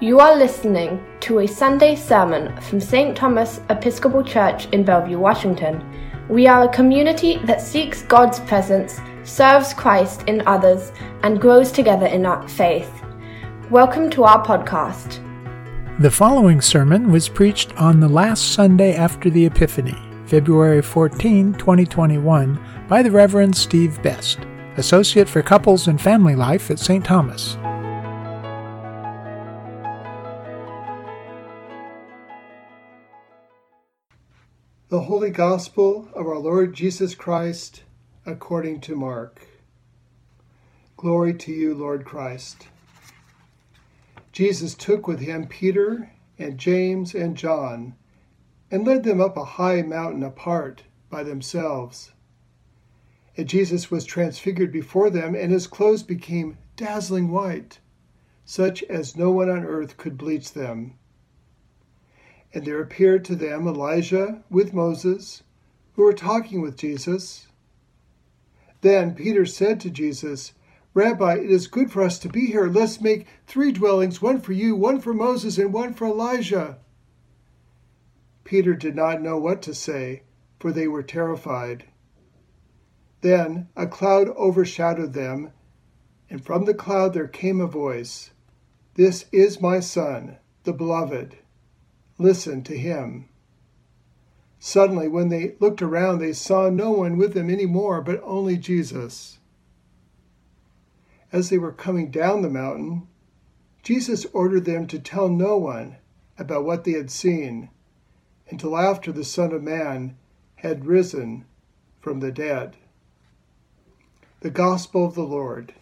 [0.00, 3.16] You are listening to a Sunday sermon from St.
[3.16, 5.84] Thomas Episcopal Church in Bellevue, Washington.
[6.28, 10.92] We are a community that seeks God's presence, serves Christ in others,
[11.24, 12.88] and grows together in our faith.
[13.70, 15.18] Welcome to our podcast.
[16.00, 22.86] The following sermon was preached on the last Sunday after the Epiphany, February 14, 2021,
[22.86, 24.38] by the Reverend Steve Best,
[24.76, 27.04] Associate for Couples and Family Life at St.
[27.04, 27.56] Thomas.
[34.90, 37.82] The Holy Gospel of our Lord Jesus Christ
[38.24, 39.46] according to Mark.
[40.96, 42.68] Glory to you, Lord Christ.
[44.32, 47.96] Jesus took with him Peter and James and John
[48.70, 52.12] and led them up a high mountain apart by themselves.
[53.36, 57.78] And Jesus was transfigured before them, and his clothes became dazzling white,
[58.46, 60.94] such as no one on earth could bleach them.
[62.58, 65.44] And there appeared to them Elijah with Moses,
[65.92, 67.46] who were talking with Jesus.
[68.80, 70.54] Then Peter said to Jesus,
[70.92, 72.66] Rabbi, it is good for us to be here.
[72.66, 76.78] Let's make three dwellings one for you, one for Moses, and one for Elijah.
[78.42, 80.24] Peter did not know what to say,
[80.58, 81.84] for they were terrified.
[83.20, 85.52] Then a cloud overshadowed them,
[86.28, 88.32] and from the cloud there came a voice
[88.94, 91.36] This is my Son, the Beloved
[92.18, 93.28] listen to him.
[94.60, 98.56] Suddenly, when they looked around, they saw no one with them any more, but only
[98.56, 99.38] Jesus.
[101.30, 103.06] As they were coming down the mountain,
[103.82, 105.96] Jesus ordered them to tell no one
[106.38, 107.70] about what they had seen
[108.50, 110.16] until after the Son of Man
[110.56, 111.44] had risen
[112.00, 112.76] from the dead.
[114.40, 115.74] The Gospel of the Lord.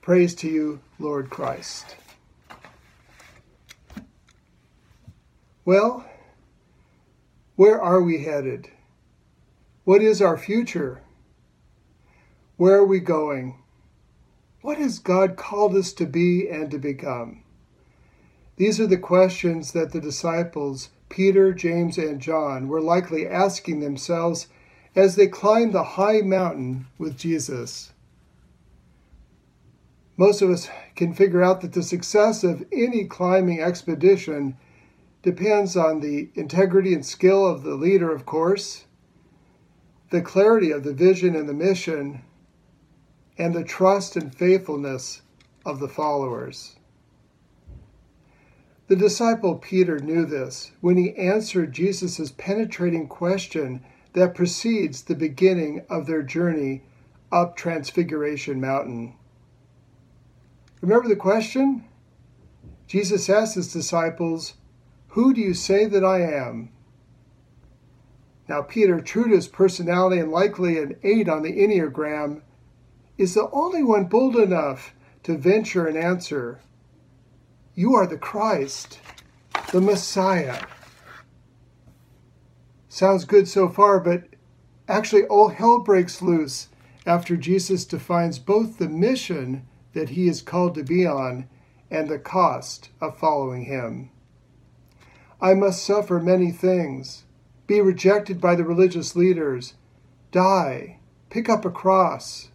[0.00, 1.96] Praise to you, Lord Christ.
[5.68, 6.06] Well,
[7.56, 8.70] where are we headed?
[9.84, 11.02] What is our future?
[12.56, 13.58] Where are we going?
[14.62, 17.42] What has God called us to be and to become?
[18.56, 24.46] These are the questions that the disciples, Peter, James, and John, were likely asking themselves
[24.96, 27.92] as they climbed the high mountain with Jesus.
[30.16, 34.56] Most of us can figure out that the success of any climbing expedition
[35.22, 38.84] depends on the integrity and skill of the leader, of course,
[40.10, 42.22] the clarity of the vision and the mission,
[43.36, 45.22] and the trust and faithfulness
[45.64, 46.76] of the followers.
[48.88, 55.84] The disciple Peter knew this when he answered Jesus' penetrating question that precedes the beginning
[55.90, 56.82] of their journey
[57.30, 59.14] up Transfiguration Mountain.
[60.80, 61.84] Remember the question?
[62.86, 64.54] Jesus asked his disciples,
[65.08, 66.70] who do you say that I am?
[68.48, 72.42] Now, Peter, true to his personality and likely an eight on the Enneagram,
[73.18, 76.60] is the only one bold enough to venture an answer
[77.74, 79.00] You are the Christ,
[79.72, 80.64] the Messiah.
[82.88, 84.24] Sounds good so far, but
[84.88, 86.68] actually, all hell breaks loose
[87.06, 91.48] after Jesus defines both the mission that he is called to be on
[91.90, 94.10] and the cost of following him.
[95.40, 97.24] I must suffer many things,
[97.68, 99.74] be rejected by the religious leaders,
[100.32, 100.98] die,
[101.30, 102.50] pick up a cross,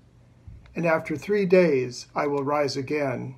[0.76, 3.36] and after three days I will rise again.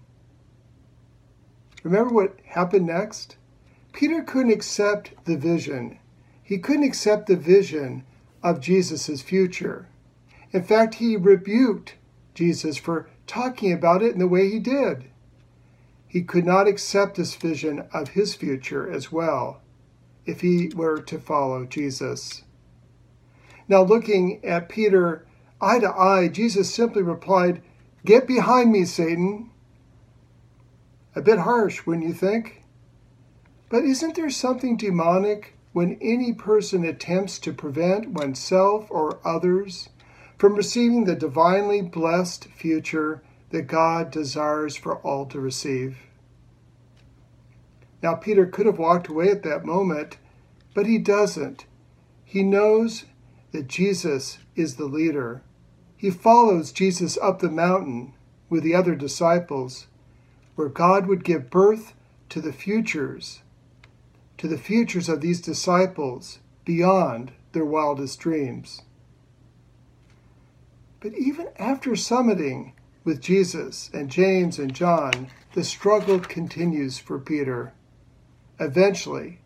[1.83, 3.37] Remember what happened next?
[3.93, 5.99] Peter couldn't accept the vision.
[6.41, 8.03] He couldn't accept the vision
[8.41, 9.87] of Jesus' future.
[10.51, 11.95] In fact, he rebuked
[12.33, 15.05] Jesus for talking about it in the way he did
[16.15, 19.59] he could not accept this vision of his future as well
[20.25, 22.43] if he were to follow Jesus.
[23.67, 25.25] Now, looking at Peter
[25.59, 27.61] eye to eye, Jesus simply replied,
[28.05, 29.49] Get behind me, Satan.
[31.17, 32.63] A bit harsh, wouldn't you think?
[33.67, 39.89] But isn't there something demonic when any person attempts to prevent oneself or others
[40.37, 45.97] from receiving the divinely blessed future that God desires for all to receive.
[48.05, 50.17] Now, Peter could have walked away at that moment,
[50.75, 51.65] but he doesn't.
[52.23, 53.05] He knows
[53.51, 55.41] that Jesus is the leader.
[55.97, 58.13] He follows Jesus up the mountain
[58.47, 59.87] with the other disciples,
[60.53, 61.95] where God would give birth
[62.29, 63.41] to the futures,
[64.37, 68.83] to the futures of these disciples beyond their wildest dreams.
[70.99, 72.73] But even after summiting
[73.03, 77.73] with Jesus and James and John, the struggle continues for Peter.
[78.59, 79.39] Eventually,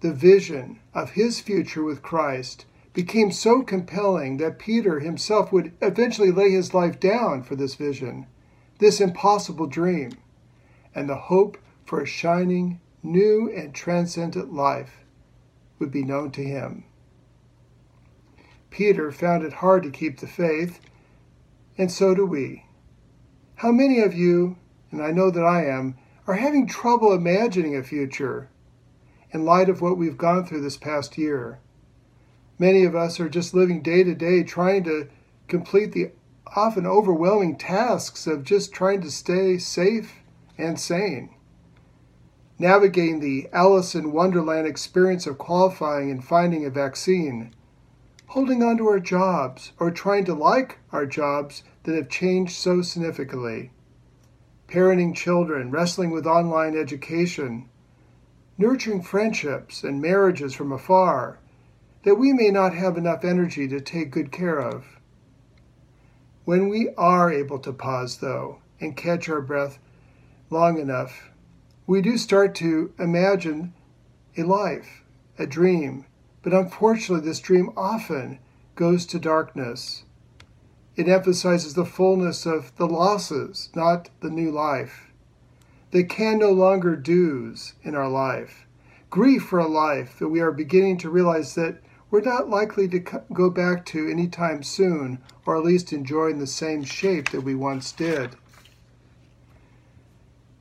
[0.00, 6.30] the vision of his future with Christ became so compelling that Peter himself would eventually
[6.30, 8.26] lay his life down for this vision,
[8.78, 10.12] this impossible dream,
[10.94, 15.04] and the hope for a shining, new, and transcendent life
[15.78, 16.84] would be known to him.
[18.70, 20.80] Peter found it hard to keep the faith,
[21.76, 22.64] and so do we.
[23.56, 24.56] How many of you,
[24.90, 25.96] and I know that I am,
[26.26, 28.48] are having trouble imagining a future
[29.30, 31.60] in light of what we've gone through this past year?
[32.58, 35.08] Many of us are just living day to day trying to
[35.46, 36.10] complete the
[36.54, 40.14] often overwhelming tasks of just trying to stay safe
[40.58, 41.30] and sane.
[42.58, 47.54] Navigating the Alice in Wonderland experience of qualifying and finding a vaccine,
[48.28, 52.80] holding on to our jobs or trying to like our jobs that have changed so
[52.80, 53.70] significantly,
[54.68, 57.68] parenting children, wrestling with online education,
[58.58, 61.38] nurturing friendships and marriages from afar
[62.04, 64.84] that we may not have enough energy to take good care of.
[66.44, 69.78] When we are able to pause, though, and catch our breath
[70.48, 71.30] long enough,
[71.86, 73.74] we do start to imagine
[74.36, 75.02] a life,
[75.38, 76.06] a dream,
[76.42, 78.38] but unfortunately, this dream often
[78.76, 80.04] goes to darkness.
[80.96, 85.12] It emphasizes the fullness of the losses, not the new life.
[85.90, 88.66] They can no longer do's in our life.
[89.10, 91.78] Grief for a life that we are beginning to realize that
[92.10, 92.98] we're not likely to
[93.32, 97.54] go back to anytime soon, or at least enjoy in the same shape that we
[97.54, 98.36] once did.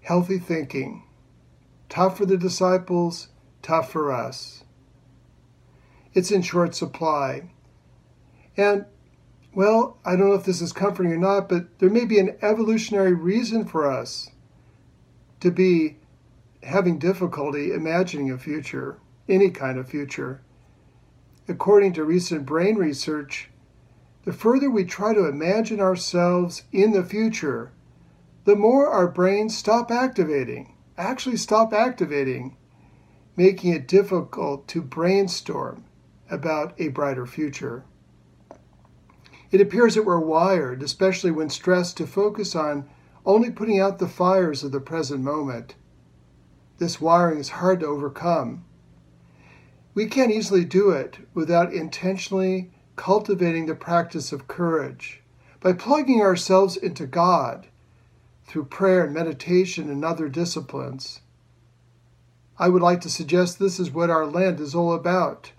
[0.02, 1.04] Healthy thinking.
[1.88, 3.30] Tough for the disciples,
[3.62, 4.64] tough for us.
[6.14, 7.52] It's in short supply.
[8.58, 8.86] And,
[9.56, 12.36] well, I don't know if this is comforting or not, but there may be an
[12.42, 14.30] evolutionary reason for us
[15.40, 15.96] to be
[16.62, 18.98] having difficulty imagining a future,
[19.30, 20.42] any kind of future.
[21.48, 23.50] According to recent brain research,
[24.26, 27.72] the further we try to imagine ourselves in the future,
[28.44, 32.58] the more our brains stop activating, actually stop activating,
[33.38, 35.86] making it difficult to brainstorm
[36.30, 37.86] about a brighter future.
[39.56, 42.90] It appears that we're wired, especially when stressed, to focus on
[43.26, 45.76] only putting out the fires of the present moment.
[46.78, 48.66] This wiring is hard to overcome
[49.96, 55.22] we can't easily do it without intentionally cultivating the practice of courage
[55.62, 57.68] by plugging ourselves into God
[58.46, 61.22] through prayer and meditation and other disciplines.
[62.60, 65.54] I would like to suggest this is what our Lent is all about.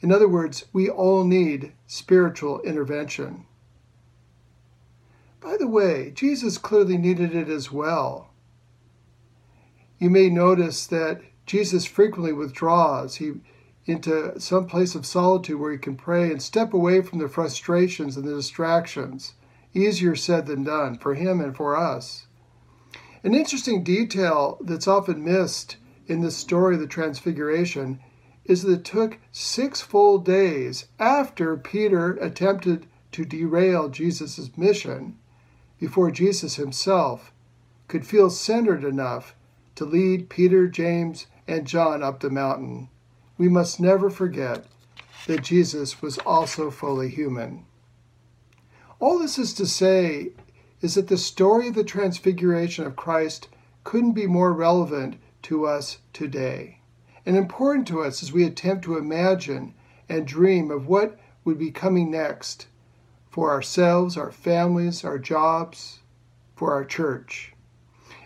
[0.00, 3.46] In other words, we all need spiritual intervention.
[5.40, 8.30] By the way, Jesus clearly needed it as well.
[9.98, 13.16] You may notice that Jesus frequently withdraws.
[13.16, 13.32] He
[13.88, 18.16] into some place of solitude where he can pray and step away from the frustrations
[18.16, 19.32] and the distractions.
[19.72, 22.26] Easier said than done for him and for us.
[23.24, 27.98] An interesting detail that's often missed in this story of the Transfiguration
[28.48, 35.16] is that it took six full days after Peter attempted to derail Jesus' mission
[35.78, 37.30] before Jesus himself
[37.86, 39.36] could feel centered enough
[39.76, 42.88] to lead Peter, James, and John up the mountain
[43.36, 44.66] we must never forget
[45.26, 47.64] that Jesus was also fully human.
[48.98, 50.32] All this is to say
[50.80, 53.48] is that the story of the transfiguration of Christ
[53.84, 56.77] couldn't be more relevant to us today
[57.28, 59.74] and important to us as we attempt to imagine
[60.08, 62.68] and dream of what would be coming next
[63.28, 65.98] for ourselves, our families, our jobs,
[66.56, 67.52] for our church.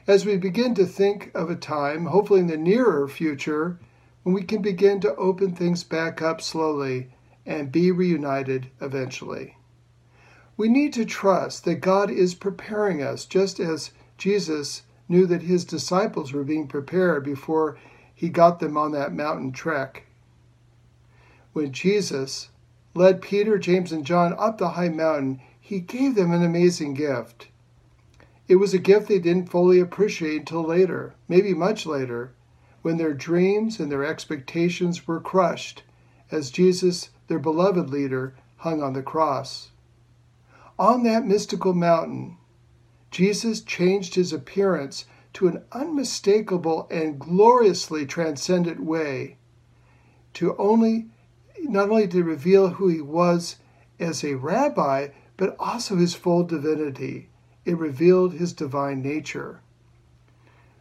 [0.07, 3.81] As we begin to think of a time, hopefully in the nearer future,
[4.23, 7.11] when we can begin to open things back up slowly
[7.45, 9.57] and be reunited eventually.
[10.57, 15.65] We need to trust that God is preparing us just as Jesus knew that his
[15.65, 17.77] disciples were being prepared before
[18.23, 20.05] he got them on that mountain trek.
[21.55, 22.51] When Jesus
[22.95, 27.49] led Peter, James, and John up the high mountain, he gave them an amazing gift.
[28.47, 32.31] It was a gift they didn't fully appreciate until later, maybe much later,
[32.83, 35.83] when their dreams and their expectations were crushed
[36.31, 39.73] as Jesus, their beloved leader, hung on the cross.
[40.79, 42.37] On that mystical mountain,
[43.11, 49.37] Jesus changed his appearance to an unmistakable and gloriously transcendent way
[50.35, 51.07] to only
[51.65, 53.57] not only to reveal who he was
[54.01, 57.29] as a rabbi but also his full divinity.
[57.65, 59.61] It revealed his divine nature.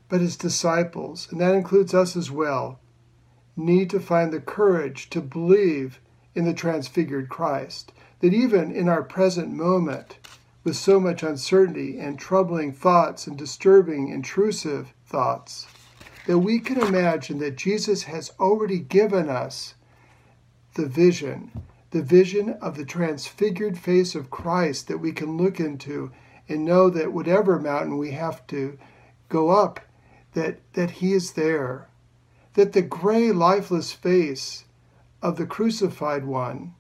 [0.10, 2.79] But his disciples, and that includes us as well,
[3.55, 6.00] need to find the courage to believe
[6.36, 10.17] in the transfigured Christ, that even in our present moment,
[10.63, 15.68] with so much uncertainty and troubling thoughts and disturbing, intrusive thoughts,
[16.27, 19.74] that we can imagine that Jesus has already given us
[20.75, 21.51] the vision,
[21.89, 26.12] the vision of the transfigured face of Christ that we can look into
[26.48, 28.77] and know that whatever mountain we have to
[29.30, 29.80] go up,
[30.34, 31.88] that, that He is there,
[32.53, 34.65] that the gray, lifeless face
[35.22, 36.74] of the crucified one,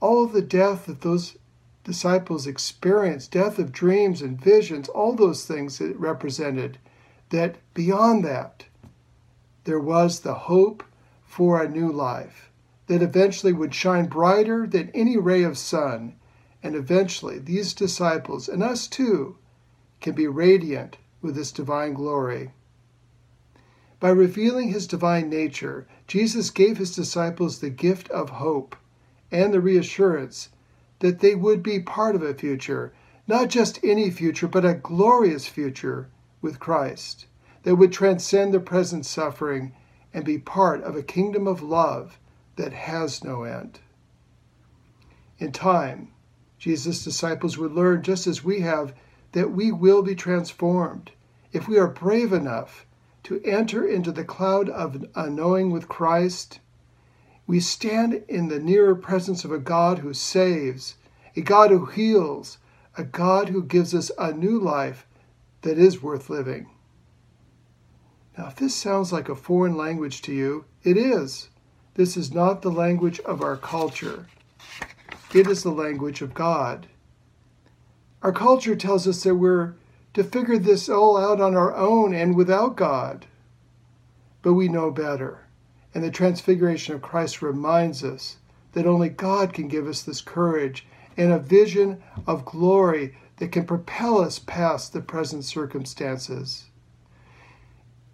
[0.00, 1.36] all the death that those
[1.84, 6.78] disciples experienced, death of dreams and visions, all those things it represented,
[7.30, 8.66] that beyond that,
[9.64, 10.82] there was the hope
[11.24, 12.50] for a new life
[12.86, 16.14] that eventually would shine brighter than any ray of sun.
[16.62, 19.36] And eventually, these disciples and us too
[20.00, 22.50] can be radiant with this divine glory.
[24.00, 28.74] By revealing his divine nature, Jesus gave his disciples the gift of hope
[29.30, 30.48] and the reassurance
[31.00, 32.92] that they would be part of a future,
[33.26, 36.08] not just any future, but a glorious future
[36.40, 37.26] with Christ
[37.62, 39.72] that would transcend the present suffering
[40.14, 42.18] and be part of a kingdom of love
[42.56, 43.80] that has no end.
[45.38, 46.08] In time,
[46.58, 48.94] Jesus' disciples would learn, just as we have,
[49.32, 51.12] that we will be transformed
[51.52, 52.86] if we are brave enough
[53.22, 56.60] to enter into the cloud of unknowing with Christ,
[57.50, 60.94] we stand in the nearer presence of a God who saves,
[61.34, 62.58] a God who heals,
[62.96, 65.04] a God who gives us a new life
[65.62, 66.70] that is worth living.
[68.38, 71.48] Now, if this sounds like a foreign language to you, it is.
[71.94, 74.28] This is not the language of our culture,
[75.34, 76.86] it is the language of God.
[78.22, 79.74] Our culture tells us that we're
[80.14, 83.26] to figure this all out on our own and without God.
[84.40, 85.46] But we know better.
[85.94, 88.36] And the transfiguration of Christ reminds us
[88.72, 93.66] that only God can give us this courage and a vision of glory that can
[93.66, 96.66] propel us past the present circumstances.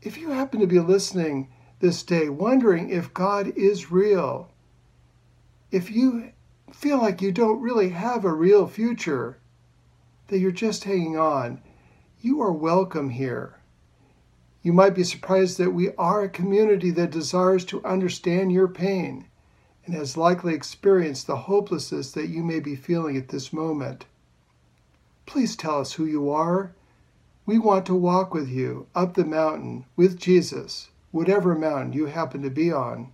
[0.00, 1.48] If you happen to be listening
[1.80, 4.50] this day wondering if God is real,
[5.70, 6.32] if you
[6.72, 9.38] feel like you don't really have a real future,
[10.28, 11.60] that you're just hanging on,
[12.20, 13.55] you are welcome here.
[14.66, 19.28] You might be surprised that we are a community that desires to understand your pain
[19.84, 24.06] and has likely experienced the hopelessness that you may be feeling at this moment.
[25.24, 26.72] Please tell us who you are.
[27.46, 32.42] We want to walk with you up the mountain with Jesus, whatever mountain you happen
[32.42, 33.12] to be on.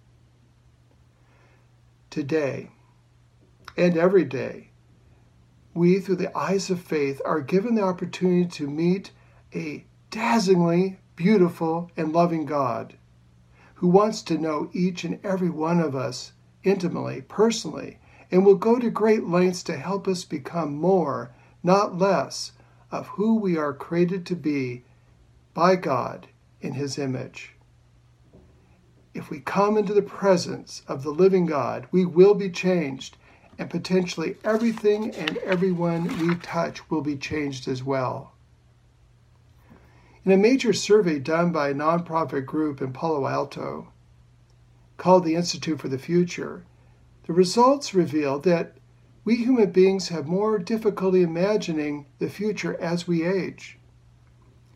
[2.09, 2.71] Today
[3.77, 4.71] and every day,
[5.75, 9.11] we, through the eyes of faith, are given the opportunity to meet
[9.55, 12.95] a dazzlingly beautiful and loving God
[13.75, 16.33] who wants to know each and every one of us
[16.65, 18.01] intimately, personally,
[18.33, 21.31] and will go to great lengths to help us become more,
[21.63, 22.51] not less,
[22.91, 24.83] of who we are created to be
[25.55, 26.27] by God
[26.61, 27.55] in His image.
[29.15, 33.17] If we come into the presence of the living God, we will be changed
[33.61, 38.33] and potentially everything and everyone we touch will be changed as well.
[40.25, 43.89] In a major survey done by a nonprofit group in Palo Alto
[44.97, 46.65] called the Institute for the Future,
[47.27, 48.77] the results revealed that
[49.25, 53.81] we human beings have more difficulty imagining the future as we age.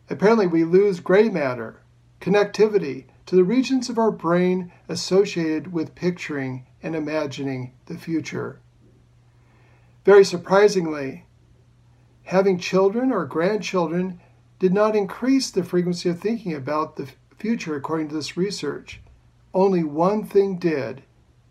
[0.09, 1.81] Apparently, we lose gray matter,
[2.19, 8.59] connectivity to the regions of our brain associated with picturing and imagining the future.
[10.03, 11.25] Very surprisingly,
[12.23, 14.19] having children or grandchildren
[14.59, 18.99] did not increase the frequency of thinking about the future, according to this research.
[19.53, 21.03] Only one thing did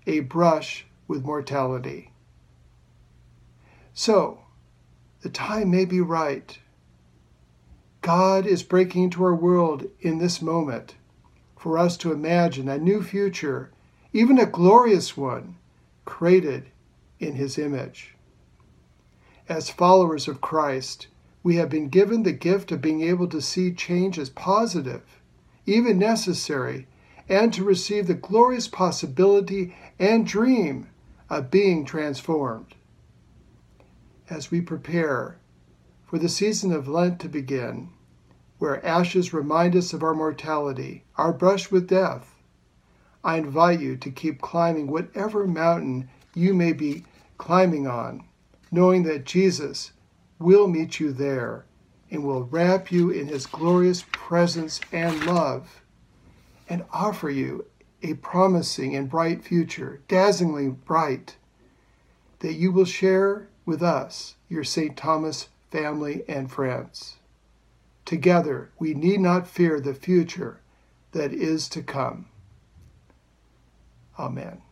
[0.07, 2.11] a brush with mortality.
[3.95, 4.41] So,
[5.23, 6.59] the time may be right.
[8.03, 10.95] God is breaking into our world in this moment
[11.59, 13.71] for us to imagine a new future,
[14.13, 15.57] even a glorious one,
[16.05, 16.71] created
[17.19, 18.17] in His image
[19.49, 21.07] as followers of Christ,
[21.47, 25.21] we have been given the gift of being able to see change as positive,
[25.65, 26.89] even necessary,
[27.29, 30.89] and to receive the glorious possibility and dream
[31.31, 32.75] of being transformed.
[34.29, 35.39] As we prepare
[36.05, 37.91] for the season of Lent to begin,
[38.59, 42.35] where ashes remind us of our mortality, our brush with death,
[43.23, 47.05] I invite you to keep climbing whatever mountain you may be
[47.39, 48.25] climbing on
[48.73, 49.93] knowing that Jesus
[50.39, 51.65] will meet you there
[52.11, 55.83] and will wrap you in his glorious presence and love
[56.69, 57.67] and offer you
[58.03, 61.37] a promising and bright future, dazzlingly bright,
[62.41, 64.97] that you will share with us, your St.
[64.97, 67.17] Thomas family and friends.
[68.05, 70.61] Together, we need not fear the future
[71.13, 72.27] that is to come.
[74.19, 74.63] Amen.